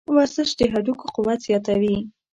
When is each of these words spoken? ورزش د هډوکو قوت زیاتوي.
ورزش 0.15 0.49
د 0.59 0.61
هډوکو 0.73 1.05
قوت 1.15 1.39
زیاتوي. 1.47 1.97